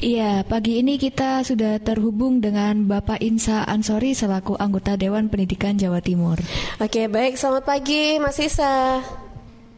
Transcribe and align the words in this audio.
Iya, 0.00 0.48
pagi 0.48 0.80
ini 0.80 0.96
kita 0.96 1.44
sudah 1.44 1.76
terhubung 1.76 2.40
dengan 2.40 2.88
Bapak 2.88 3.20
Insa 3.20 3.68
Ansori 3.68 4.16
selaku 4.16 4.56
anggota 4.56 4.96
Dewan 4.96 5.28
Pendidikan 5.28 5.76
Jawa 5.76 6.00
Timur. 6.00 6.40
Oke, 6.80 7.04
baik. 7.04 7.36
Selamat 7.36 7.68
pagi, 7.68 8.16
Mas 8.16 8.40
Isa. 8.40 9.04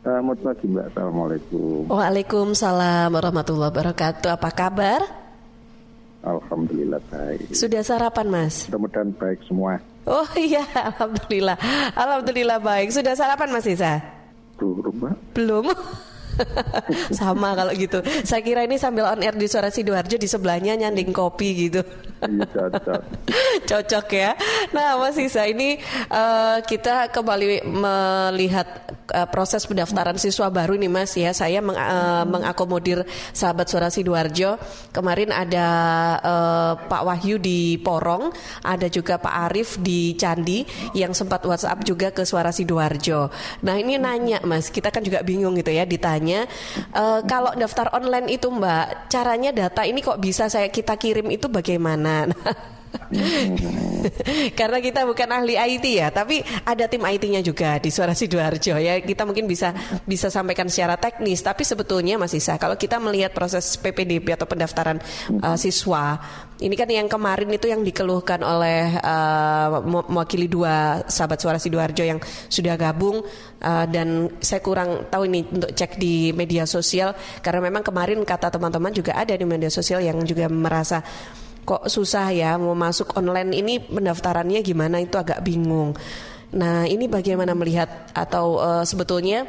Selamat 0.06 0.38
pagi, 0.38 0.70
Mbak. 0.70 0.94
Assalamualaikum. 0.94 1.90
Waalaikumsalam 1.90 3.10
warahmatullahi 3.10 3.74
wabarakatuh. 3.74 4.30
Apa 4.30 4.50
kabar? 4.54 5.00
Alhamdulillah 6.22 7.02
baik. 7.10 7.50
Sudah 7.50 7.82
sarapan, 7.82 8.30
Mas? 8.30 8.70
Mudah-mudahan 8.70 9.10
baik 9.18 9.42
semua. 9.42 9.82
Oh 10.06 10.30
iya, 10.38 10.62
alhamdulillah. 10.70 11.58
Alhamdulillah 11.98 12.62
baik. 12.62 12.94
Sudah 12.94 13.18
sarapan, 13.18 13.50
Mas 13.50 13.66
Isa? 13.66 13.98
Belum, 14.54 15.02
Mbak. 15.02 15.34
Belum. 15.34 15.66
Sama 17.18 17.54
kalau 17.56 17.72
gitu. 17.74 18.00
Saya 18.24 18.42
kira 18.44 18.64
ini 18.64 18.76
sambil 18.80 19.08
on 19.08 19.20
air 19.20 19.34
di 19.36 19.46
Suara 19.46 19.68
Sidoarjo 19.68 20.16
di 20.16 20.28
sebelahnya 20.28 20.76
nyanding 20.76 21.12
kopi 21.12 21.68
gitu. 21.68 21.80
Iya 22.22 22.46
cocok. 22.46 23.02
cocok 23.70 24.06
ya. 24.14 24.30
Nah, 24.70 24.98
Mas 24.98 25.18
Isa 25.18 25.46
ini 25.46 25.78
uh, 26.10 26.62
kita 26.62 27.10
kembali 27.10 27.66
melihat 27.66 28.66
uh, 29.12 29.28
proses 29.28 29.68
pendaftaran 29.68 30.16
siswa 30.16 30.48
baru 30.48 30.74
nih 30.80 30.90
Mas 30.90 31.12
ya. 31.14 31.30
Saya 31.36 31.60
meng, 31.60 31.76
uh, 31.76 32.24
mengakomodir 32.26 33.04
sahabat 33.36 33.68
Suara 33.68 33.92
Sidoarjo. 33.92 34.56
Kemarin 34.90 35.30
ada 35.30 35.68
uh, 36.24 36.72
Pak 36.88 37.02
Wahyu 37.04 37.36
di 37.36 37.76
Porong, 37.78 38.32
ada 38.64 38.88
juga 38.88 39.20
Pak 39.20 39.34
Arif 39.52 39.78
di 39.78 40.16
Candi 40.16 40.64
yang 40.96 41.12
sempat 41.12 41.44
WhatsApp 41.44 41.84
juga 41.84 42.08
ke 42.10 42.24
Suara 42.24 42.50
Sidoarjo. 42.50 43.28
Nah, 43.62 43.76
ini 43.78 44.00
nanya 44.00 44.42
Mas, 44.42 44.72
kita 44.72 44.90
kan 44.90 45.04
juga 45.04 45.22
bingung 45.22 45.54
gitu 45.54 45.70
ya 45.70 45.84
ditanya 45.84 46.48
uh, 46.96 47.20
kalau 47.26 47.52
daftar 47.54 47.92
online 47.92 48.32
itu 48.32 48.48
Mbak, 48.48 49.12
caranya 49.12 49.50
data 49.52 49.82
ini 49.84 50.00
kok 50.00 50.18
bisa 50.18 50.48
saya 50.48 50.68
kita 50.72 50.96
kirim 50.96 51.28
itu 51.30 51.46
bagaimana? 51.46 52.28
Karena 54.58 54.78
kita 54.80 55.04
bukan 55.04 55.28
ahli 55.30 55.54
IT 55.56 55.86
ya, 55.86 56.08
tapi 56.08 56.40
ada 56.64 56.88
tim 56.88 57.02
IT-nya 57.04 57.40
juga 57.44 57.76
di 57.78 57.88
Suara 57.92 58.16
Sidoarjo 58.16 58.76
ya. 58.76 59.00
Kita 59.00 59.24
mungkin 59.28 59.48
bisa 59.48 59.72
bisa 60.04 60.28
sampaikan 60.32 60.68
secara 60.68 60.96
teknis, 60.96 61.40
tapi 61.44 61.62
sebetulnya 61.64 62.16
Mas 62.16 62.32
Isa, 62.36 62.56
kalau 62.56 62.76
kita 62.76 62.98
melihat 63.00 63.32
proses 63.36 63.76
PPDB 63.78 64.34
atau 64.34 64.48
pendaftaran 64.48 64.98
uh, 65.40 65.56
siswa, 65.56 66.18
ini 66.62 66.74
kan 66.78 66.88
yang 66.88 67.10
kemarin 67.10 67.50
itu 67.50 67.66
yang 67.66 67.82
dikeluhkan 67.82 68.40
oleh 68.40 68.94
uh, 69.02 69.82
mewakili 69.82 70.46
dua 70.46 71.02
sahabat 71.10 71.42
Suara 71.42 71.58
Sidoarjo 71.58 72.06
yang 72.06 72.22
sudah 72.46 72.78
gabung 72.78 73.20
uh, 73.60 73.86
dan 73.90 74.30
saya 74.38 74.62
kurang 74.62 75.10
tahu 75.10 75.26
ini 75.26 75.42
untuk 75.48 75.74
cek 75.74 75.98
di 75.98 76.30
media 76.30 76.64
sosial 76.64 77.14
karena 77.42 77.66
memang 77.66 77.82
kemarin 77.82 78.22
kata 78.22 78.54
teman-teman 78.54 78.94
juga 78.94 79.18
ada 79.18 79.34
di 79.34 79.42
media 79.42 79.68
sosial 79.68 80.00
yang 80.06 80.22
juga 80.22 80.46
merasa 80.46 81.02
kok 81.62 81.86
susah 81.86 82.34
ya 82.34 82.58
mau 82.58 82.74
masuk 82.74 83.14
online 83.14 83.54
ini 83.54 83.78
pendaftarannya 83.78 84.60
gimana 84.60 84.98
itu 84.98 85.14
agak 85.18 85.40
bingung. 85.46 85.94
Nah 86.52 86.84
ini 86.84 87.08
bagaimana 87.08 87.56
melihat 87.56 88.12
atau 88.12 88.60
uh, 88.60 88.84
sebetulnya 88.84 89.48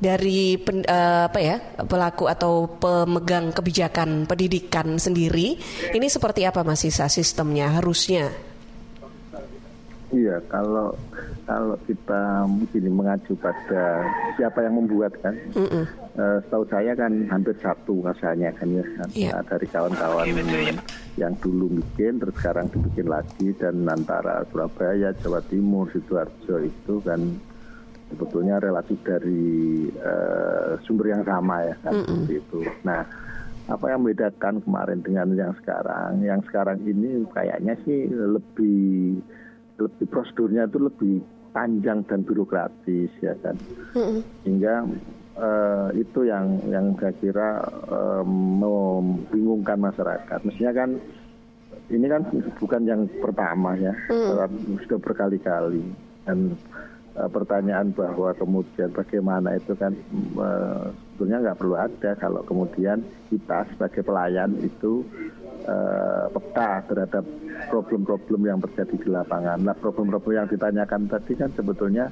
dari 0.00 0.56
pen, 0.56 0.82
uh, 0.84 1.28
apa 1.28 1.38
ya 1.40 1.56
pelaku 1.84 2.24
atau 2.26 2.66
pemegang 2.80 3.52
kebijakan 3.52 4.24
pendidikan 4.24 4.96
sendiri 4.96 5.60
ini 5.92 6.06
seperti 6.08 6.48
apa 6.48 6.64
Mas 6.64 6.82
Isa 6.84 7.06
sistemnya 7.06 7.72
harusnya? 7.78 8.49
Iya 10.10 10.42
kalau 10.50 10.90
kalau 11.46 11.78
kita 11.86 12.42
mungkin 12.46 12.82
mengacu 12.90 13.38
pada 13.38 14.02
siapa 14.34 14.66
yang 14.66 14.82
membuat 14.82 15.14
kan, 15.22 15.38
mm 15.54 15.66
-mm. 15.66 15.84
Uh, 16.18 16.42
setahu 16.42 16.66
saya 16.66 16.92
kan 16.98 17.30
hampir 17.30 17.54
satu 17.62 18.02
rasanya 18.02 18.50
kan 18.58 18.66
ya 18.74 18.82
yeah. 19.14 19.38
dari 19.46 19.62
kawan-kawan 19.70 20.26
yang 21.14 21.34
dulu 21.38 21.70
bikin 21.78 22.18
terus 22.18 22.34
sekarang 22.42 22.66
dibikin 22.74 23.06
lagi 23.06 23.54
dan 23.54 23.86
antara 23.86 24.42
Surabaya, 24.50 25.14
Jawa 25.22 25.38
Timur, 25.46 25.86
sidoarjo 25.94 26.66
itu 26.66 26.94
kan 27.06 27.38
sebetulnya 28.10 28.58
relatif 28.58 28.98
dari 29.06 29.86
uh, 30.02 30.74
sumber 30.82 31.14
yang 31.14 31.22
sama 31.22 31.62
ya 31.62 31.74
kan 31.86 31.94
mm 31.94 32.04
-mm. 32.10 32.26
itu. 32.26 32.60
Nah 32.82 33.06
apa 33.70 33.86
yang 33.86 34.02
membedakan 34.02 34.58
kemarin 34.66 34.98
dengan 35.06 35.30
yang 35.38 35.54
sekarang? 35.62 36.18
Yang 36.26 36.50
sekarang 36.50 36.82
ini 36.82 37.22
kayaknya 37.30 37.78
sih 37.86 38.10
lebih 38.10 39.22
lebih 39.80 40.06
prosedurnya 40.10 40.68
itu 40.68 40.78
lebih 40.80 41.14
panjang 41.50 42.04
dan 42.06 42.20
birokratis 42.22 43.10
ya 43.22 43.34
kan? 43.40 43.56
Hingga 44.46 44.74
uh, 45.40 45.88
itu 45.96 46.28
yang 46.28 46.60
yang 46.68 46.94
saya 47.00 47.14
kira 47.18 47.50
uh, 47.88 48.24
membingungkan 48.26 49.80
masyarakat. 49.80 50.38
Mestinya 50.46 50.72
kan 50.74 50.90
ini 51.90 52.06
kan 52.06 52.22
bukan 52.58 52.82
yang 52.86 53.02
pertama 53.18 53.74
ya. 53.74 53.94
Mm. 54.08 54.78
sudah 54.86 54.98
berkali-kali. 55.02 55.82
Dan 56.22 56.54
uh, 57.18 57.26
pertanyaan 57.26 57.90
bahwa 57.90 58.30
kemudian 58.38 58.94
bagaimana 58.94 59.58
itu 59.58 59.74
kan 59.74 59.92
uh, 60.38 60.94
sebetulnya 61.20 61.52
nggak 61.52 61.60
perlu 61.60 61.76
ada 61.76 62.10
kalau 62.16 62.40
kemudian 62.48 63.04
kita 63.28 63.68
sebagai 63.76 64.00
pelayan 64.00 64.56
itu 64.64 65.04
uh, 65.68 66.32
peka 66.32 66.80
terhadap 66.88 67.28
problem-problem 67.68 68.48
yang 68.48 68.56
terjadi 68.64 68.96
di 68.96 69.08
lapangan. 69.12 69.60
Nah, 69.60 69.76
problem-problem 69.76 70.40
yang 70.40 70.48
ditanyakan 70.48 71.12
tadi 71.12 71.36
kan 71.36 71.52
sebetulnya 71.52 72.08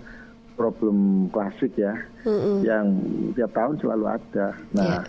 problem 0.60 1.32
klasik 1.32 1.72
ya, 1.80 1.96
mm-hmm. 2.28 2.56
yang 2.68 2.84
tiap 3.32 3.48
tahun 3.56 3.80
selalu 3.80 4.04
ada. 4.12 4.52
Nah, 4.76 5.00
yeah. 5.00 5.02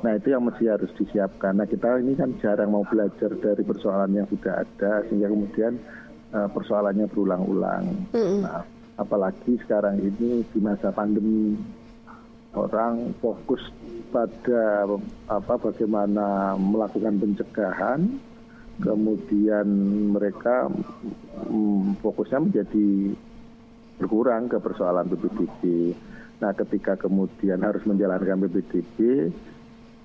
nah 0.00 0.12
itu 0.16 0.32
yang 0.32 0.48
mesti 0.48 0.64
harus 0.64 0.88
disiapkan. 0.96 1.60
Nah, 1.60 1.68
kita 1.68 2.00
ini 2.00 2.16
kan 2.16 2.32
jarang 2.40 2.72
mau 2.72 2.88
belajar 2.88 3.28
dari 3.28 3.60
persoalan 3.60 4.24
yang 4.24 4.24
sudah 4.32 4.64
ada, 4.64 5.04
sehingga 5.12 5.28
kemudian 5.28 5.76
uh, 6.32 6.48
persoalannya 6.48 7.12
berulang-ulang. 7.12 8.08
Mm-hmm. 8.16 8.40
Nah, 8.40 8.64
apalagi 8.96 9.60
sekarang 9.60 10.00
ini 10.00 10.40
di 10.48 10.58
masa 10.64 10.88
pandemi 10.96 11.60
orang 12.54 13.12
fokus 13.18 13.60
pada 14.14 14.86
apa 15.26 15.54
bagaimana 15.58 16.54
melakukan 16.54 17.18
pencegahan 17.18 18.00
kemudian 18.82 19.66
mereka 20.14 20.66
hmm, 21.46 21.98
fokusnya 22.02 22.38
menjadi 22.42 23.14
berkurang 23.98 24.50
ke 24.50 24.58
persoalan 24.58 25.06
PPDB. 25.06 25.94
Nah, 26.42 26.50
ketika 26.50 26.98
kemudian 26.98 27.62
harus 27.62 27.86
menjalankan 27.86 28.50
PPDB, 28.50 29.30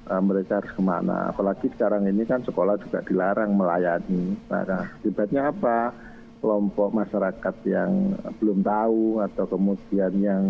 uh, 0.10 0.22
mereka 0.22 0.62
harus 0.62 0.72
ke 0.74 0.82
mana? 0.86 1.34
Apalagi 1.34 1.74
sekarang 1.74 2.06
ini 2.06 2.22
kan 2.30 2.46
sekolah 2.46 2.78
juga 2.78 3.02
dilarang 3.02 3.58
melayani. 3.58 4.38
Nah, 4.50 4.86
akibatnya 5.02 5.50
apa? 5.50 5.94
Kelompok 6.40 6.96
masyarakat 6.96 7.56
yang 7.68 8.16
belum 8.40 8.64
tahu 8.64 9.20
atau 9.20 9.46
kemudian 9.50 10.14
yang 10.24 10.44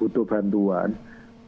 butuh 0.00 0.26
bantuan, 0.26 0.90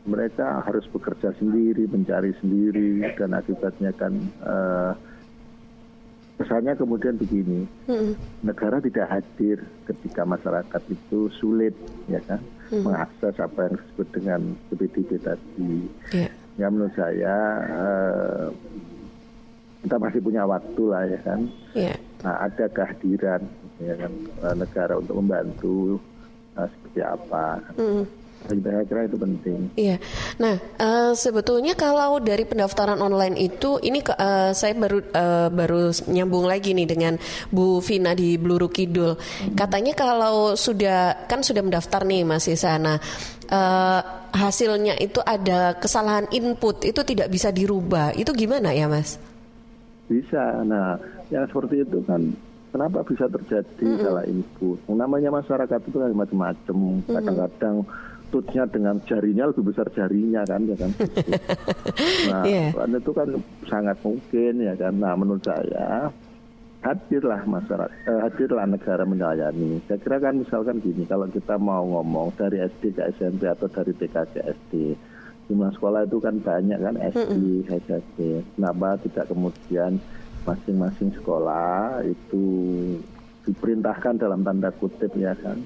mereka 0.03 0.67
harus 0.67 0.83
bekerja 0.91 1.31
sendiri, 1.39 1.87
mencari 1.87 2.35
sendiri, 2.43 3.07
dan 3.15 3.39
akibatnya 3.39 3.95
kan 3.95 4.13
uh, 4.43 4.93
kesannya 6.43 6.75
kemudian 6.75 7.15
begini, 7.15 7.71
hmm. 7.87 8.19
negara 8.43 8.83
tidak 8.83 9.07
hadir 9.07 9.63
ketika 9.87 10.27
masyarakat 10.27 10.83
itu 10.91 11.31
sulit, 11.39 11.75
ya 12.11 12.19
kan, 12.27 12.43
hmm. 12.75 12.83
mengakses 12.83 13.39
apa 13.39 13.71
yang 13.71 13.75
disebut 13.79 14.09
dengan 14.11 14.41
PPDB 14.71 15.11
tadi. 15.23 15.75
Yeah. 16.11 16.33
Ya 16.59 16.67
menurut 16.69 16.95
saya 16.99 17.37
uh, 17.71 18.47
kita 19.87 19.97
masih 20.03 20.19
punya 20.19 20.43
waktu 20.51 20.83
lah, 20.91 21.05
ya 21.07 21.21
kan. 21.23 21.41
Yeah. 21.79 21.97
Nah, 22.27 22.51
ada 22.51 22.67
kehadiran 22.71 23.43
ya 23.83 23.95
kan 23.99 24.13
negara 24.55 24.99
untuk 24.99 25.19
membantu 25.23 25.99
uh, 26.59 26.67
seperti 26.67 27.01
apa. 27.07 27.63
Hmm 27.79 28.22
saya 28.49 28.85
kira 28.85 29.07
itu 29.07 29.17
penting. 29.17 29.59
Iya. 29.79 29.97
Nah, 30.43 30.59
uh, 30.77 31.13
sebetulnya 31.15 31.79
kalau 31.79 32.19
dari 32.19 32.45
pendaftaran 32.45 32.99
online 32.99 33.39
itu, 33.39 33.79
ini 33.81 34.03
uh, 34.03 34.51
saya 34.53 34.75
baru 34.75 34.99
uh, 35.15 35.49
baru 35.49 35.95
nyambung 36.11 36.45
lagi 36.45 36.75
nih 36.75 36.89
dengan 36.89 37.15
Bu 37.49 37.79
Vina 37.81 38.13
di 38.13 38.37
Bluru 38.37 38.69
Kidul. 38.69 39.17
Katanya 39.55 39.95
kalau 39.95 40.59
sudah 40.59 41.27
kan 41.31 41.41
sudah 41.41 41.63
mendaftar 41.63 42.03
nih 42.03 42.27
Mas 42.27 42.51
Isa. 42.51 42.77
Nah, 42.77 42.99
uh, 43.49 44.01
hasilnya 44.35 44.99
itu 44.99 45.23
ada 45.23 45.79
kesalahan 45.79 46.29
input 46.35 46.83
itu 46.85 47.01
tidak 47.07 47.31
bisa 47.31 47.55
dirubah. 47.55 48.13
Itu 48.19 48.35
gimana 48.35 48.75
ya, 48.75 48.91
Mas? 48.91 49.17
Bisa. 50.11 50.61
Nah, 50.67 50.99
yang 51.31 51.47
seperti 51.49 51.87
itu 51.87 52.05
kan 52.05 52.21
kenapa 52.75 53.01
bisa 53.07 53.29
terjadi 53.29 53.85
mm 53.87 53.95
-hmm. 53.97 54.05
salah 54.05 54.25
input? 54.29 54.79
Namanya 54.91 55.31
masyarakat 55.33 55.81
itu 55.89 55.97
kan 55.97 56.11
macam-macam. 56.13 56.77
Kadang-kadang 57.07 57.77
mm 57.81 57.89
-hmm 57.89 58.11
tutnya 58.33 58.65
dengan 58.65 58.97
jarinya 59.05 59.53
lebih 59.53 59.69
besar 59.69 59.93
jarinya 59.93 60.41
kan 60.49 60.65
ya 60.65 60.77
kan. 60.81 60.91
nah, 62.33 62.43
yeah. 62.49 62.73
itu 62.73 63.13
kan 63.13 63.29
sangat 63.69 63.97
mungkin 64.01 64.53
ya 64.65 64.75
kan. 64.75 64.97
Nah, 64.97 65.13
menurut 65.13 65.45
saya 65.45 66.09
hadirlah 66.83 67.45
masyarakat, 67.45 67.93
eh, 68.09 68.21
hadirlah 68.25 68.67
negara 68.67 69.05
melayani. 69.05 69.85
Saya 69.87 70.01
kira 70.01 70.17
kan 70.19 70.41
misalkan 70.41 70.81
gini, 70.81 71.05
kalau 71.05 71.29
kita 71.29 71.61
mau 71.61 71.85
ngomong 71.85 72.33
dari 72.35 72.65
SD 72.65 72.97
ke 72.97 73.13
SMP 73.15 73.47
atau 73.47 73.69
dari 73.69 73.93
TK 73.95 74.17
ke 74.33 74.41
SD, 74.41 74.73
jumlah 75.47 75.71
sekolah 75.77 76.09
itu 76.09 76.19
kan 76.19 76.41
banyak 76.41 76.81
kan 76.81 76.97
SD, 76.99 77.69
HSD. 77.71 78.19
Kenapa 78.57 78.99
tidak 79.05 79.31
kemudian 79.31 80.01
masing-masing 80.43 81.15
sekolah 81.15 82.03
itu 82.03 82.45
diperintahkan 83.47 84.19
dalam 84.19 84.43
tanda 84.43 84.71
kutip 84.75 85.11
ya 85.19 85.35
kan 85.39 85.59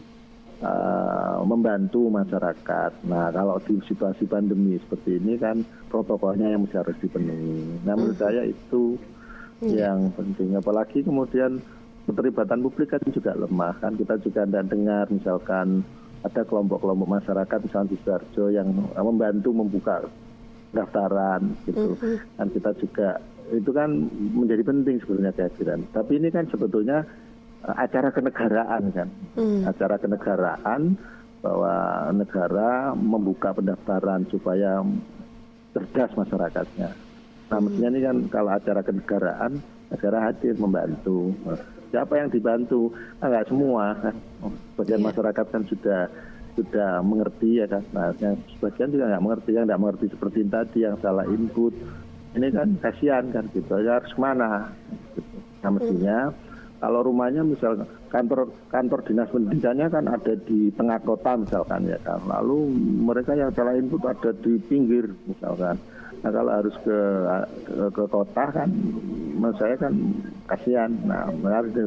uh, 0.63 1.43
membantu 1.45 2.09
masyarakat. 2.09 2.93
Nah 3.09 3.33
kalau 3.33 3.61
di 3.65 3.81
situasi 3.85 4.25
pandemi 4.29 4.77
seperti 4.81 5.21
ini 5.21 5.37
kan 5.37 5.65
protokolnya 5.89 6.53
yang 6.53 6.65
harus 6.71 6.97
dipenuhi. 7.01 7.83
Nah 7.85 7.95
menurut 7.97 8.19
saya 8.19 8.47
itu 8.47 8.97
iya. 9.65 9.91
yang 9.91 10.13
penting. 10.15 10.57
Apalagi 10.57 11.05
kemudian 11.05 11.61
keterlibatan 12.07 12.63
publik 12.63 12.95
kan 12.95 13.03
juga 13.11 13.35
lemah 13.35 13.75
kan 13.83 13.99
kita 13.99 14.15
juga 14.23 14.47
tidak 14.47 14.71
dengar 14.71 15.05
misalkan 15.11 15.83
ada 16.23 16.43
kelompok-kelompok 16.47 17.09
masyarakat 17.19 17.59
misalnya 17.67 17.91
di 17.93 17.97
Sidoarjo 18.03 18.45
yang 18.55 18.69
membantu 18.95 19.51
membuka 19.51 20.07
daftaran 20.71 21.55
gitu 21.67 21.99
mm-hmm. 21.99 22.17
dan 22.39 22.47
kita 22.55 22.71
juga 22.79 23.09
itu 23.51 23.71
kan 23.71 24.11
menjadi 24.35 24.63
penting 24.67 25.03
sebenarnya 25.03 25.35
kehadiran 25.35 25.81
tapi 25.91 26.19
ini 26.19 26.29
kan 26.31 26.47
sebetulnya 26.47 27.03
acara 27.65 28.09
kenegaraan 28.13 28.83
kan? 28.93 29.09
Mm. 29.37 29.69
acara 29.69 29.97
kenegaraan 29.97 30.97
bahwa 31.41 31.75
negara 32.11 32.91
membuka 32.97 33.55
pendaftaran 33.55 34.27
supaya 34.33 34.83
cerdas 35.77 36.11
masyarakatnya. 36.17 36.91
Nah 37.47 37.59
mestinya 37.63 37.91
ini 37.95 38.01
kan 38.03 38.17
kalau 38.33 38.51
acara 38.51 38.81
kenegaraan 38.83 39.63
negara 39.93 40.19
hadir 40.27 40.59
membantu. 40.59 41.31
Siapa 41.95 42.19
yang 42.19 42.29
dibantu? 42.35 42.91
Nah, 43.23 43.31
nggak 43.31 43.47
semua 43.47 43.95
kan? 44.03 44.15
Sebagian 44.75 45.01
yeah. 45.01 45.07
masyarakat 45.07 45.47
kan 45.55 45.63
sudah 45.71 46.01
sudah 46.59 46.91
mengerti 47.05 47.63
ya 47.63 47.67
kan? 47.71 47.85
Nah 47.95 48.11
yang 48.19 48.35
sebagian 48.59 48.91
juga 48.91 49.15
nggak 49.15 49.25
mengerti 49.25 49.51
yang 49.55 49.65
nggak 49.71 49.81
mengerti 49.81 50.07
seperti 50.11 50.39
tadi 50.51 50.79
yang 50.83 50.97
salah 50.99 51.27
input. 51.31 51.73
Ini 52.35 52.47
kan 52.53 52.69
kasihan 52.83 53.25
kan 53.31 53.47
gitu. 53.55 53.79
Ya 53.81 54.03
harus 54.03 54.13
mana 54.19 54.73
nah 55.65 55.71
mestinya 55.73 56.31
kalau 56.81 57.01
rumahnya 57.05 57.41
misal 57.41 57.81
kantor 58.13 58.53
kantor 58.69 59.01
dinas 59.07 59.29
pendidikannya 59.33 59.87
kan 59.89 60.05
ada 60.07 60.35
di 60.45 60.69
tengah 60.77 61.01
kota 61.03 61.37
misalkan 61.41 61.89
ya 61.89 61.99
kan 62.05 62.21
lalu 62.29 62.73
mereka 63.01 63.33
yang 63.33 63.53
salah 63.53 63.77
input 63.77 64.05
ada 64.05 64.31
di 64.37 64.61
pinggir 64.69 65.09
misalkan 65.25 65.81
Nah 66.25 66.31
kalau 66.33 66.53
harus 66.59 66.75
ke 66.81 66.99
ke, 67.67 67.75
ke 67.93 68.05
kota 68.09 68.45
kan, 68.51 68.69
menurut 69.37 69.57
saya 69.61 69.75
kan 69.77 69.93
kasihan. 70.49 70.91
Nah 71.05 71.29
harus 71.45 71.71
di, 71.71 71.83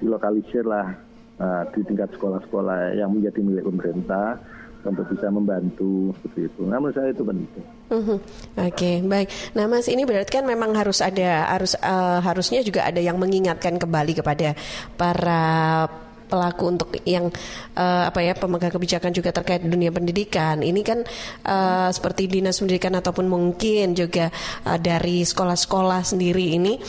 dilokalisir 0.00 0.62
lah 0.64 0.94
nah, 1.36 1.66
di 1.68 1.82
tingkat 1.82 2.08
sekolah-sekolah 2.14 2.94
yang 2.94 3.10
menjadi 3.10 3.40
milik 3.42 3.66
pemerintah 3.66 4.38
untuk 4.84 5.08
bisa 5.10 5.26
membantu 5.32 6.12
seperti 6.20 6.48
itu. 6.48 6.60
Menurut 6.64 6.94
saya 6.94 7.10
itu 7.10 7.24
penting. 7.24 7.66
Uh-huh. 7.94 8.18
Oke, 8.58 8.74
okay, 8.74 8.96
baik. 9.06 9.30
Nah, 9.54 9.70
Mas, 9.70 9.86
ini 9.86 10.02
berarti 10.02 10.42
kan 10.42 10.42
memang 10.42 10.74
harus 10.74 10.98
ada 10.98 11.46
harus 11.46 11.78
uh, 11.78 12.18
harusnya 12.18 12.58
juga 12.66 12.82
ada 12.82 12.98
yang 12.98 13.14
mengingatkan 13.22 13.78
kembali 13.78 14.18
kepada 14.18 14.58
para 14.98 15.86
pelaku 16.26 16.64
untuk 16.66 16.88
yang 17.06 17.30
uh, 17.78 18.10
apa 18.10 18.18
ya 18.24 18.34
pemegang 18.34 18.72
kebijakan 18.72 19.14
juga 19.14 19.30
terkait 19.30 19.62
dunia 19.62 19.92
pendidikan 19.94 20.64
ini 20.64 20.80
kan 20.82 21.06
uh, 21.46 21.92
seperti 21.92 22.26
dinas 22.26 22.58
pendidikan 22.58 22.96
ataupun 22.96 23.28
mungkin 23.28 23.94
juga 23.94 24.32
uh, 24.66 24.80
dari 24.80 25.22
sekolah-sekolah 25.22 26.02
sendiri 26.02 26.58
ini 26.58 26.80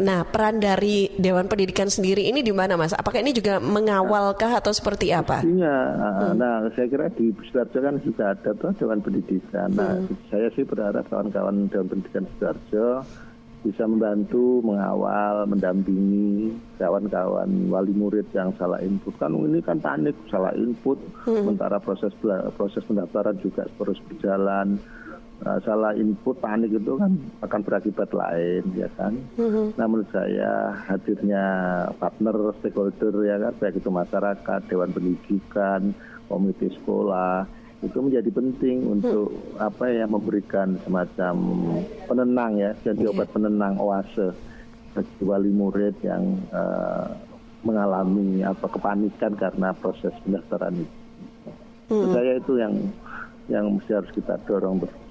Nah, 0.00 0.24
peran 0.28 0.60
dari 0.60 1.10
Dewan 1.16 1.48
Pendidikan 1.48 1.88
sendiri 1.88 2.28
ini 2.28 2.44
di 2.44 2.52
mana, 2.52 2.76
Mas? 2.76 2.92
Apakah 2.92 3.20
ini 3.20 3.32
juga 3.32 3.58
mengawalkah 3.58 4.60
atau 4.60 4.72
seperti 4.72 5.10
apa? 5.12 5.42
Iya, 5.42 5.78
hmm. 5.96 6.32
nah 6.36 6.64
saya 6.72 6.86
kira 6.88 7.06
di 7.12 7.32
Sidoarjo 7.48 7.78
kan 7.80 7.96
juga 8.04 8.36
ada 8.36 8.50
tuh 8.56 8.72
Dewan 8.76 9.00
Pendidikan. 9.00 9.68
Nah, 9.72 9.96
hmm. 9.96 10.28
saya 10.28 10.48
sih 10.52 10.64
berharap 10.64 11.06
kawan-kawan 11.08 11.68
Dewan 11.72 11.88
Pendidikan 11.88 12.24
Sidoarjo 12.36 13.04
bisa 13.66 13.82
membantu, 13.82 14.62
mengawal, 14.62 15.42
mendampingi 15.50 16.54
kawan-kawan 16.78 17.50
wali 17.66 17.90
murid 17.90 18.30
yang 18.30 18.54
salah 18.54 18.78
input. 18.78 19.10
Kan 19.18 19.34
ini 19.34 19.58
kan 19.58 19.82
panik 19.82 20.14
salah 20.30 20.54
input, 20.54 21.02
hmm. 21.26 21.42
sementara 21.42 21.82
proses 21.82 22.14
proses 22.54 22.86
pendaftaran 22.86 23.34
juga 23.42 23.66
terus 23.74 23.98
berjalan. 24.06 24.78
Uh, 25.46 25.62
salah 25.62 25.94
input 25.94 26.34
panik 26.42 26.74
itu 26.74 26.98
kan 26.98 27.14
akan 27.38 27.60
berakibat 27.62 28.10
lain 28.10 28.66
ya 28.74 28.90
kan. 28.98 29.14
Hmm. 29.38 29.70
Nah 29.78 29.86
menurut 29.86 30.10
saya 30.10 30.74
hadirnya 30.90 31.44
partner 32.02 32.50
stakeholder 32.58 33.14
ya 33.22 33.38
kan 33.38 33.54
baik 33.62 33.78
itu 33.78 33.86
masyarakat, 33.86 34.60
dewan 34.66 34.90
pendidikan, 34.90 35.94
komite 36.26 36.66
sekolah 36.82 37.46
itu 37.86 37.98
menjadi 38.02 38.30
penting 38.34 38.90
untuk 38.90 39.30
hmm. 39.30 39.62
apa 39.62 39.84
ya 39.86 40.10
memberikan 40.10 40.74
semacam 40.82 41.34
penenang 42.10 42.52
ya 42.58 42.70
jadi 42.82 43.06
yeah. 43.06 43.12
obat 43.14 43.28
penenang 43.30 43.78
oase 43.78 44.34
bagi 44.96 45.22
wali 45.22 45.52
murid 45.54 45.94
yang 46.02 46.40
uh, 46.50 47.06
mengalami 47.62 48.42
apa 48.42 48.66
kepanikan 48.66 49.38
karena 49.38 49.70
proses 49.76 50.14
pendaftaran 50.26 50.74
itu. 50.82 50.96
Hmm. 51.86 52.10
Saya 52.10 52.32
itu 52.42 52.52
yang 52.58 52.74
yang 53.46 53.78
mesti 53.78 53.92
harus 53.94 54.10
kita 54.10 54.40
dorong 54.48 54.82
betul. 54.82 55.05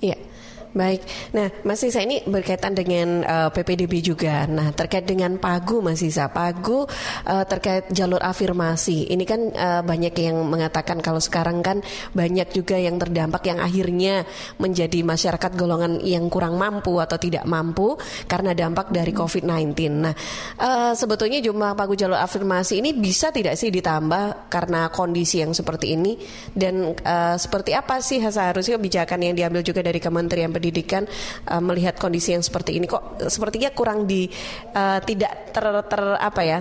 Iya. 0.00 0.27
Baik. 0.76 1.00
Nah, 1.32 1.48
Mas 1.64 1.80
Isa 1.80 2.04
ini 2.04 2.20
berkaitan 2.28 2.76
dengan 2.76 3.24
uh, 3.24 3.48
eh, 3.48 3.50
PPDB 3.56 4.04
juga. 4.04 4.44
Nah, 4.44 4.68
terkait 4.76 5.08
dengan 5.08 5.40
Pagu 5.40 5.80
Mas 5.80 6.04
Isa. 6.04 6.28
Pagu 6.28 6.84
uh, 6.84 7.44
terkait 7.48 7.88
jalur 7.88 8.20
afirmasi. 8.20 9.08
Ini 9.08 9.24
kan 9.24 9.40
uh, 9.48 9.80
banyak 9.80 10.12
yang 10.12 10.44
mengatakan 10.44 11.00
kalau 11.00 11.24
sekarang 11.24 11.64
kan 11.64 11.80
banyak 12.12 12.52
juga 12.52 12.76
yang 12.76 13.00
terdampak 13.00 13.48
yang 13.48 13.64
akhirnya 13.64 14.28
menjadi 14.60 15.00
masyarakat 15.00 15.56
golongan 15.56 16.04
yang 16.04 16.28
kurang 16.28 16.60
mampu 16.60 17.00
atau 17.00 17.16
tidak 17.16 17.48
mampu 17.48 17.96
karena 18.28 18.52
dampak 18.52 18.92
dari 18.92 19.16
COVID-19. 19.16 19.72
Nah, 19.88 20.12
uh, 20.60 20.92
sebetulnya 20.92 21.40
jumlah 21.40 21.72
Pagu 21.78 21.96
jalur 21.96 22.20
afirmasi 22.20 22.84
ini 22.84 22.92
bisa 22.92 23.32
tidak 23.32 23.56
sih 23.56 23.72
ditambah 23.72 24.52
karena 24.52 24.92
kondisi 24.92 25.40
yang 25.40 25.56
seperti 25.56 25.96
ini 25.96 26.20
dan 26.52 26.92
uh, 26.92 27.40
seperti 27.40 27.72
apa 27.72 28.04
sih 28.04 28.20
seharusnya 28.20 28.76
kebijakan 28.76 29.24
yang 29.24 29.34
diambil 29.38 29.64
juga 29.64 29.80
dari 29.80 29.96
Kementerian 30.02 30.57
pendidikan 30.58 31.06
uh, 31.46 31.62
melihat 31.62 31.94
kondisi 31.96 32.34
yang 32.34 32.42
seperti 32.42 32.74
ini 32.74 32.90
kok 32.90 33.22
sepertinya 33.30 33.70
kurang 33.70 34.04
di 34.04 34.26
uh, 34.74 34.98
tidak 35.06 35.54
ter, 35.54 35.64
ter 35.86 36.02
apa 36.18 36.42
ya 36.42 36.58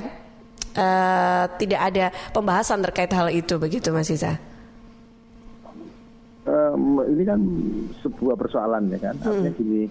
uh, 0.78 1.44
tidak 1.58 1.82
ada 1.82 2.06
pembahasan 2.32 2.80
terkait 2.86 3.12
hal 3.12 3.34
itu 3.34 3.58
begitu 3.58 3.90
Mas 3.90 4.14
Iza. 4.14 4.38
Um, 6.48 7.04
ini 7.12 7.28
kan 7.28 7.44
sebuah 8.00 8.40
persoalan 8.40 8.88
ya 8.88 9.12
kan 9.12 9.20
artinya 9.20 9.52
hmm. 9.52 9.60
gini 9.60 9.82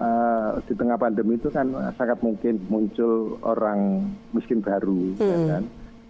uh, 0.00 0.56
di 0.64 0.72
tengah 0.72 0.96
pandemi 0.96 1.36
itu 1.36 1.52
kan 1.52 1.68
sangat 2.00 2.16
mungkin 2.24 2.64
muncul 2.72 3.36
orang 3.44 4.08
miskin 4.32 4.64
baru 4.64 5.12
ya 5.20 5.20
hmm. 5.20 5.28
ya 5.28 5.38
kan. 5.52 5.64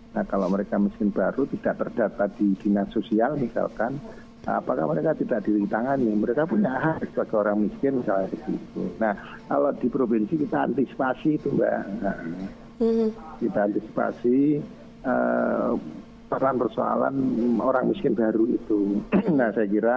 Nah 0.08 0.24
kalau 0.30 0.46
mereka 0.54 0.78
miskin 0.78 1.10
baru 1.10 1.50
tidak 1.50 1.82
terdata 1.82 2.30
di 2.38 2.54
dinas 2.62 2.88
sosial 2.94 3.34
misalkan 3.42 3.98
apakah 4.56 4.88
mereka 4.88 5.12
tidak 5.18 5.44
ditangani? 5.44 6.08
Mereka 6.16 6.48
punya 6.48 6.72
hak 6.72 7.12
sebagai 7.12 7.36
orang 7.44 7.68
miskin 7.68 8.00
misalnya 8.00 8.32
begitu. 8.32 8.82
Nah, 8.96 9.12
kalau 9.44 9.70
di 9.76 9.88
provinsi 9.92 10.34
kita 10.40 10.58
antisipasi 10.64 11.36
itu, 11.36 11.48
Mbak. 11.52 11.80
Nah, 12.00 12.16
mm-hmm. 12.80 13.08
Kita 13.44 13.60
antisipasi 13.68 14.38
uh, 15.04 15.72
persoalan 16.32 17.14
orang 17.60 17.92
miskin 17.92 18.16
baru 18.16 18.48
itu. 18.48 19.04
nah, 19.38 19.52
saya 19.52 19.68
kira 19.68 19.96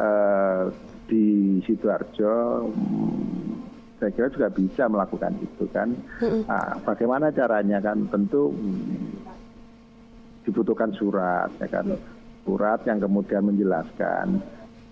uh, 0.00 0.72
di 1.04 1.60
sidoarjo 1.68 2.64
um, 2.64 3.60
saya 4.00 4.10
kira 4.16 4.32
juga 4.32 4.48
bisa 4.48 4.88
melakukan 4.88 5.36
itu 5.44 5.64
kan. 5.68 5.92
Nah, 6.48 6.80
bagaimana 6.88 7.28
caranya 7.28 7.84
kan? 7.84 8.08
Tentu 8.08 8.48
um, 8.48 9.12
dibutuhkan 10.44 10.92
surat, 10.96 11.52
ya 11.60 11.68
kan 11.68 12.13
surat 12.44 12.80
yang 12.84 13.00
kemudian 13.00 13.42
menjelaskan. 13.48 14.38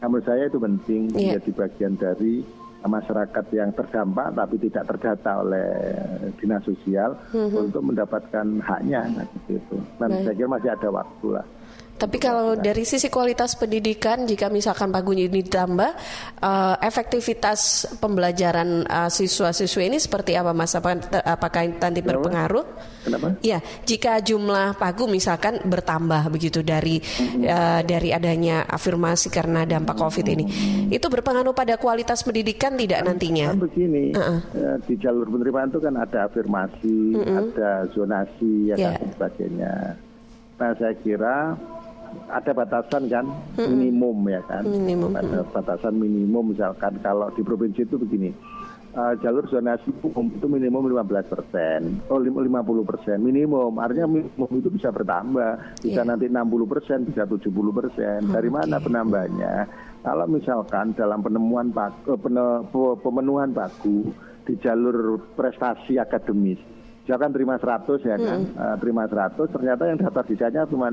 Nah, 0.03 0.07
menurut 0.11 0.27
saya 0.27 0.51
itu 0.51 0.59
penting 0.59 1.13
yeah. 1.15 1.39
menjadi 1.39 1.51
bagian 1.55 1.95
dari 1.95 2.43
masyarakat 2.83 3.47
yang 3.55 3.71
terdampak 3.71 4.35
tapi 4.35 4.59
tidak 4.59 4.91
terdata 4.91 5.31
oleh 5.39 5.71
dinas 6.43 6.67
sosial 6.67 7.15
mm-hmm. 7.31 7.63
untuk 7.71 7.83
mendapatkan 7.87 8.47
haknya 8.59 9.07
nah, 9.23 9.27
gitu. 9.47 9.79
Dan 10.03 10.27
saya 10.27 10.35
kira 10.35 10.51
masih 10.51 10.71
ada 10.75 10.89
waktu 10.91 11.27
lah. 11.31 11.47
Tapi 12.03 12.19
kalau 12.19 12.59
dari 12.59 12.83
sisi 12.83 13.07
kualitas 13.07 13.55
pendidikan, 13.55 14.27
jika 14.27 14.51
misalkan 14.51 14.91
pagunya 14.91 15.31
ini 15.31 15.39
ditambah, 15.47 15.91
uh, 16.43 16.75
efektivitas 16.83 17.87
pembelajaran 18.03 18.83
uh, 18.91 19.07
siswa-siswi 19.07 19.87
ini 19.87 20.03
seperti 20.03 20.35
apa, 20.35 20.51
Mas? 20.51 20.75
Apakah, 20.75 20.99
apakah 21.23 21.63
nanti 21.79 22.03
berpengaruh? 22.03 22.67
Kenapa? 23.07 23.39
Ya, 23.39 23.63
jika 23.87 24.19
jumlah 24.19 24.75
pagu 24.83 25.07
misalkan 25.07 25.63
bertambah 25.63 26.27
begitu 26.27 26.67
dari 26.67 26.99
uh, 27.47 27.87
dari 27.87 28.11
adanya 28.11 28.67
afirmasi 28.67 29.31
karena 29.31 29.63
dampak 29.63 29.95
COVID 29.95 30.27
ini, 30.27 30.45
itu 30.91 31.07
berpengaruh 31.07 31.55
pada 31.55 31.79
kualitas 31.79 32.27
pendidikan 32.27 32.75
tidak 32.75 33.07
kan, 33.07 33.15
nantinya? 33.15 33.55
Kan 33.55 33.63
begini, 33.63 34.11
uh-uh. 34.11 34.41
di 34.91 34.99
jalur 34.99 35.31
penerimaan 35.31 35.71
itu 35.71 35.79
kan 35.79 35.95
ada 35.95 36.27
afirmasi, 36.27 36.99
uh-uh. 37.15 37.39
ada 37.55 37.71
zonasi, 37.95 38.75
ya 38.75 38.91
yeah. 38.91 38.99
dan 38.99 39.07
sebagainya. 39.15 39.75
Nah, 40.59 40.73
saya 40.79 40.95
kira 40.99 41.59
ada 42.33 42.53
batasan 42.53 43.09
kan 43.13 43.27
minimum 43.57 44.17
ya 44.29 44.41
kan. 44.49 44.65
Minimum. 44.65 45.13
Ada 45.17 45.45
batasan 45.53 45.95
minimum 46.01 46.57
misalkan 46.57 46.97
kalau 47.05 47.29
di 47.35 47.43
provinsi 47.45 47.85
itu 47.85 47.97
begini. 48.01 48.31
Uh, 48.93 49.17
jalur 49.25 49.49
zonasi 49.49 49.89
umum 50.05 50.29
itu 50.29 50.45
minimum 50.45 50.85
15 50.85 51.33
persen, 51.33 52.05
oh 52.13 52.21
50 52.21 52.45
persen 52.85 53.25
minimum, 53.25 53.73
artinya 53.81 54.05
minimum 54.05 54.53
itu 54.53 54.69
bisa 54.69 54.93
bertambah, 54.93 55.81
bisa 55.81 56.05
yeah. 56.05 56.09
nanti 56.13 56.29
60 56.29 56.69
persen, 56.69 56.99
bisa 57.09 57.25
70 57.25 57.49
persen. 57.73 58.21
Dari 58.29 58.53
mana 58.53 58.77
penambahnya? 58.77 59.65
Kalau 60.05 60.29
misalkan 60.29 60.93
dalam 60.93 61.25
penemuan 61.25 61.73
baku, 61.73 62.05
eh, 62.13 62.21
pemenuhan 63.01 63.57
baku 63.57 64.13
di 64.45 64.61
jalur 64.61 65.25
prestasi 65.41 65.97
akademis, 65.97 66.61
dia 67.09 67.17
kan 67.17 67.33
terima 67.33 67.57
100 67.57 67.97
ya 68.05 68.21
kan, 68.21 68.41
hmm. 68.45 68.61
uh, 68.61 68.77
terima 68.77 69.09
100, 69.09 69.41
ternyata 69.57 69.83
yang 69.89 69.99
daftar 70.05 70.25
sisanya 70.29 70.69
cuma 70.69 70.93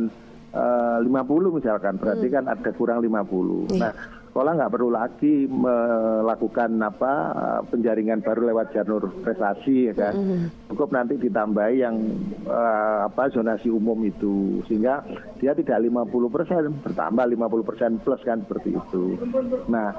uh, 0.54 1.00
50 1.02 1.58
misalkan, 1.58 1.98
berarti 1.98 2.28
hmm. 2.28 2.36
kan 2.36 2.44
ada 2.50 2.70
kurang 2.74 3.00
50. 3.02 3.10
Yeah. 3.10 3.80
Nah, 3.80 3.94
sekolah 4.30 4.62
nggak 4.62 4.72
perlu 4.72 4.90
lagi 4.94 5.50
melakukan 5.50 6.78
apa 6.86 7.14
uh, 7.34 7.62
penjaringan 7.66 8.22
baru 8.22 8.54
lewat 8.54 8.78
jalur 8.78 9.10
prestasi 9.26 9.90
ya 9.90 9.94
kan. 9.98 10.14
Hmm. 10.14 10.46
Cukup 10.70 10.94
nanti 10.94 11.18
ditambahi 11.18 11.76
yang 11.82 11.98
uh, 12.46 13.10
apa 13.10 13.34
zonasi 13.34 13.74
umum 13.74 13.98
itu 14.06 14.62
sehingga 14.70 15.02
dia 15.42 15.58
tidak 15.58 15.82
50 15.82 16.08
persen 16.30 16.62
bertambah 16.86 17.26
50 17.26 17.68
persen 17.68 17.92
plus 18.06 18.22
kan 18.22 18.46
seperti 18.46 18.78
itu. 18.78 19.18
Nah 19.66 19.98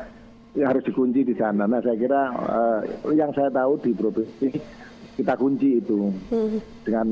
ya 0.54 0.71
harus 0.71 0.87
dikunci 0.87 1.26
di 1.26 1.35
sana. 1.35 1.66
Nah 1.66 1.83
saya 1.83 1.99
kira 1.99 2.23
uh, 2.30 2.80
yang 3.11 3.35
saya 3.35 3.50
tahu 3.50 3.83
di 3.83 3.90
provinsi 3.92 4.49
kita 5.19 5.35
kunci 5.37 5.83
itu 5.83 6.07
hmm. 6.33 6.87
dengan 6.87 7.09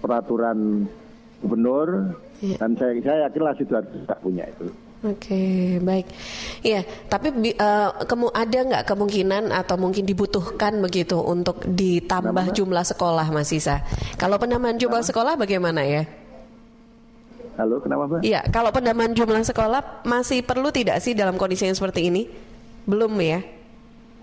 peraturan 0.00 0.88
gubernur 1.42 2.14
ya. 2.38 2.56
dan 2.56 2.78
saya 2.78 2.94
saya 3.02 3.18
yakinlah 3.28 3.54
sidoarjo 3.58 3.96
tidak 4.06 4.18
punya 4.22 4.44
itu. 4.46 4.66
Oke, 5.02 5.34
okay, 5.34 5.62
baik. 5.82 6.06
Iya, 6.62 6.86
tapi 7.10 7.34
uh, 7.58 7.90
kemu 8.06 8.30
ada 8.30 8.58
nggak 8.62 8.84
kemungkinan 8.86 9.50
atau 9.50 9.74
mungkin 9.74 10.06
dibutuhkan 10.06 10.78
begitu 10.78 11.18
untuk 11.18 11.58
ditambah 11.66 12.46
Kenapa? 12.46 12.54
jumlah 12.54 12.84
sekolah, 12.86 13.26
Mas 13.34 13.50
Isa? 13.50 13.82
Kalau 14.14 14.38
penambahan 14.38 14.78
jumlah 14.78 15.02
Kenapa? 15.02 15.10
sekolah 15.10 15.32
bagaimana 15.34 15.82
ya? 15.82 16.06
Halo, 17.58 17.82
kenapa, 17.82 18.06
Mbak? 18.06 18.20
Iya, 18.22 18.46
kalau 18.54 18.70
penambahan 18.70 19.10
jumlah 19.18 19.42
sekolah 19.42 20.06
masih 20.06 20.46
perlu 20.46 20.70
tidak 20.70 21.02
sih 21.02 21.18
dalam 21.18 21.34
kondisi 21.34 21.66
yang 21.66 21.74
seperti 21.74 22.06
ini? 22.06 22.30
Belum 22.86 23.10
ya? 23.18 23.42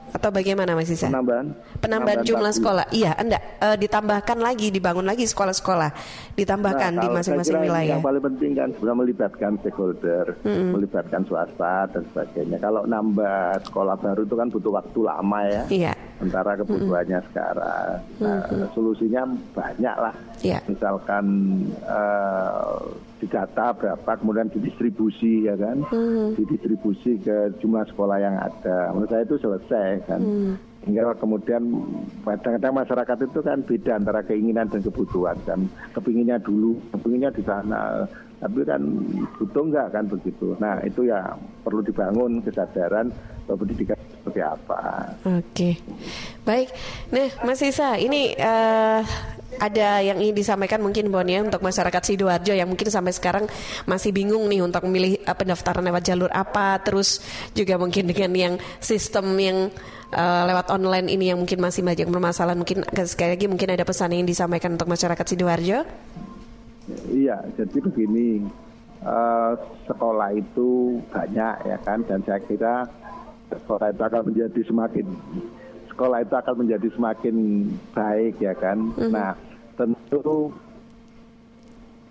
Atau 0.09 0.29
bagaimana 0.33 0.73
Mas 0.73 0.89
Isa? 0.89 1.07
Penambahan. 1.07 1.45
Penambahan, 1.79 2.19
jumlah 2.25 2.53
sekolah. 2.53 2.85
Iya, 2.89 3.15
Anda 3.15 3.37
uh, 3.61 3.77
ditambahkan 3.77 4.37
lagi, 4.39 4.73
dibangun 4.73 5.05
lagi 5.05 5.27
sekolah-sekolah, 5.27 5.89
ditambahkan 6.35 6.91
nah, 6.97 7.01
di 7.03 7.07
masing-masing 7.09 7.57
wilayah. 7.61 7.97
Yang 7.99 8.07
paling 8.07 8.23
penting 8.23 8.51
kan 8.57 8.69
sudah 8.79 8.95
melibatkan 8.95 9.51
stakeholder, 9.61 10.25
mm-hmm. 10.41 10.69
melibatkan 10.73 11.21
swasta 11.27 11.75
dan 11.91 12.03
sebagainya. 12.09 12.57
Kalau 12.57 12.87
nambah 12.87 13.61
sekolah 13.67 13.95
baru 13.99 14.21
itu 14.25 14.35
kan 14.35 14.47
butuh 14.49 14.71
waktu 14.73 14.99
lama 15.03 15.39
ya. 15.45 15.63
Iya. 15.69 15.93
Antara 16.19 16.51
kebutuhannya 16.59 17.19
mm-hmm. 17.19 17.31
sekarang. 17.31 17.95
Nah, 18.19 18.43
mm-hmm. 18.43 18.69
solusinya 18.75 19.23
banyak 19.55 19.95
lah. 19.95 20.15
Iya. 20.43 20.59
Misalkan 20.67 21.25
uh, 21.88 22.91
didata 23.19 23.75
berapa 23.75 24.11
kemudian 24.15 24.47
didistribusi 24.47 25.45
ya 25.45 25.55
kan 25.59 25.83
hmm. 25.91 26.39
didistribusi 26.39 27.19
ke 27.19 27.51
jumlah 27.59 27.83
sekolah 27.91 28.17
yang 28.17 28.35
ada 28.39 28.95
menurut 28.95 29.11
saya 29.11 29.23
itu 29.27 29.35
selesai 29.43 30.07
kan 30.07 30.21
hmm. 30.23 30.55
hingga 30.88 31.11
kemudian 31.19 31.63
kadang-kadang 32.23 32.73
masyarakat 32.79 33.17
itu 33.27 33.39
kan 33.43 33.59
beda 33.67 33.91
antara 33.99 34.23
keinginan 34.23 34.71
dan 34.71 34.81
kebutuhan 34.81 35.35
kan 35.43 35.59
kepinginnya 35.91 36.39
dulu 36.39 36.79
kepinginnya 36.95 37.31
di 37.35 37.43
sana 37.43 38.07
tapi 38.39 38.63
kan 38.63 38.81
butuh 39.35 39.63
enggak 39.67 39.88
kan 39.91 40.03
begitu 40.07 40.55
nah 40.63 40.79
itu 40.88 41.11
ya 41.11 41.35
perlu 41.67 41.83
dibangun 41.83 42.39
kesadaran 42.39 43.11
bahwa 43.43 43.67
pendidikan 43.67 43.99
seperti 44.19 44.41
apa? 44.43 45.15
Oke. 45.23 45.79
Baik. 46.43 46.69
Nah 47.15 47.27
Mas 47.47 47.63
Isa 47.63 47.95
ini 47.95 48.35
uh, 48.35 49.01
ada 49.59 49.99
yang 49.99 50.17
ingin 50.21 50.35
disampaikan 50.38 50.79
mungkin 50.79 51.11
Bon 51.11 51.25
ya 51.25 51.43
untuk 51.43 51.59
masyarakat 51.59 52.01
Sidoarjo 52.03 52.53
yang 52.53 52.69
mungkin 52.69 52.88
sampai 52.88 53.11
sekarang 53.11 53.45
masih 53.89 54.13
bingung 54.13 54.45
nih 54.47 54.63
untuk 54.63 54.85
memilih 54.88 55.19
uh, 55.25 55.35
pendaftaran 55.35 55.83
lewat 55.83 56.03
jalur 56.05 56.31
apa 56.31 56.79
terus 56.79 57.19
juga 57.57 57.75
mungkin 57.75 58.07
dengan 58.07 58.31
yang 58.35 58.53
sistem 58.79 59.35
yang 59.35 59.57
uh, 60.15 60.43
lewat 60.47 60.71
online 60.71 61.11
ini 61.11 61.33
yang 61.33 61.39
mungkin 61.41 61.59
masih 61.59 61.81
banyak 61.81 62.07
bermasalah 62.07 62.53
mungkin 62.53 62.85
sekali 63.03 63.35
lagi 63.35 63.45
mungkin 63.49 63.73
ada 63.73 63.83
pesan 63.83 64.15
yang 64.15 64.25
disampaikan 64.25 64.73
untuk 64.77 64.88
masyarakat 64.88 65.25
Sidoarjo? 65.25 65.79
Iya 67.09 67.38
jadi 67.57 67.77
begini 67.83 68.49
uh, 69.03 69.53
sekolah 69.85 70.33
itu 70.33 71.01
banyak 71.11 71.55
ya 71.67 71.77
kan 71.83 72.01
dan 72.07 72.23
saya 72.25 72.39
kira 72.45 72.88
sekolah 73.58 73.89
itu 73.89 74.03
akan 74.06 74.22
menjadi 74.29 74.62
semakin 74.68 75.06
sekolah 76.00 76.24
itu 76.24 76.36
akan 76.38 76.56
menjadi 76.63 76.88
semakin 76.96 77.36
baik 77.91 78.36
ya 78.39 78.53
kan. 78.56 78.77
Mm-hmm. 78.96 79.12
Nah, 79.12 79.36
tentu 79.75 80.53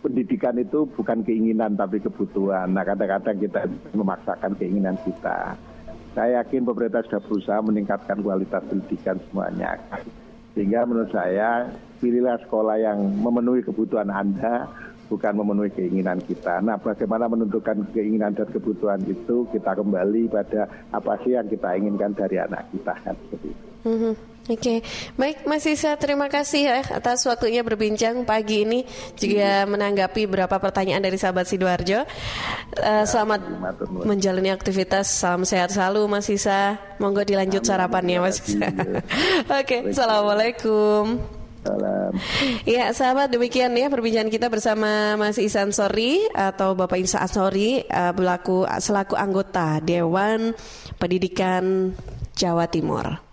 pendidikan 0.05 0.61
itu 0.61 0.85
bukan 0.93 1.25
keinginan 1.25 1.73
tapi 1.73 1.97
kebutuhan. 2.03 2.69
Nah, 2.77 2.85
kadang-kadang 2.85 3.41
kita 3.41 3.65
memaksakan 3.97 4.53
keinginan 4.61 5.01
kita. 5.09 5.57
Saya 6.13 6.43
yakin 6.45 6.69
pemerintah 6.69 7.01
sudah 7.07 7.23
berusaha 7.25 7.59
meningkatkan 7.65 8.21
kualitas 8.21 8.61
pendidikan 8.69 9.17
semuanya. 9.31 9.81
Sehingga 10.53 10.83
menurut 10.85 11.09
saya 11.15 11.71
pilihlah 12.03 12.43
sekolah 12.45 12.77
yang 12.77 12.99
memenuhi 13.23 13.63
kebutuhan 13.63 14.11
Anda 14.11 14.67
bukan 15.09 15.33
memenuhi 15.41 15.73
keinginan 15.73 16.21
kita. 16.23 16.61
Nah, 16.61 16.77
bagaimana 16.77 17.27
menentukan 17.27 17.89
keinginan 17.97 18.37
dan 18.37 18.49
kebutuhan 18.53 19.01
itu 19.09 19.49
kita 19.51 19.73
kembali 19.75 20.29
pada 20.29 20.69
apa 20.93 21.17
sih 21.25 21.35
yang 21.35 21.49
kita 21.49 21.75
inginkan 21.75 22.13
dari 22.13 22.37
anak 22.39 22.69
kita 22.71 22.95
kan 23.03 23.17
seperti 23.17 23.49
itu. 23.51 23.67
Mm-hmm. 23.89 24.15
Oke, 24.49 24.57
okay. 24.65 24.79
baik 25.21 25.45
Mas 25.45 25.69
Isa, 25.69 25.93
terima 26.01 26.25
kasih 26.33 26.73
ya 26.73 26.81
atas 26.97 27.21
waktunya 27.29 27.61
berbincang 27.61 28.25
pagi 28.25 28.65
ini 28.65 28.81
juga 29.13 29.69
iya. 29.69 29.69
menanggapi 29.69 30.25
beberapa 30.25 30.57
pertanyaan 30.57 31.05
dari 31.05 31.21
sahabat 31.21 31.45
sidoarjo. 31.45 32.09
Uh, 32.81 33.05
selamat 33.05 33.45
menjalani 34.09 34.49
aktivitas, 34.49 35.13
salam 35.13 35.45
sehat 35.45 35.69
selalu 35.69 36.09
Mas 36.09 36.33
Isa. 36.33 36.81
Monggo 36.97 37.29
dilanjut 37.29 37.61
sarapannya 37.61 38.25
Mas 38.25 38.41
Isa. 38.41 38.73
Oke, 38.73 39.05
okay. 39.53 39.81
assalamualaikum. 39.93 41.38
Salam. 41.69 42.13
Ya, 42.65 42.89
sahabat 42.97 43.29
demikian 43.29 43.77
ya 43.77 43.93
perbincangan 43.93 44.33
kita 44.33 44.49
bersama 44.49 45.21
Mas 45.21 45.37
Isan 45.37 45.69
Sori 45.69 46.25
atau 46.33 46.73
Bapak 46.73 46.97
Isa 46.97 47.21
Ansori 47.21 47.85
uh, 47.85 48.13
berlaku 48.17 48.65
selaku 48.65 49.21
anggota 49.21 49.77
Dewan 49.85 50.57
Pendidikan 50.97 51.93
Jawa 52.33 52.65
Timur. 52.73 53.28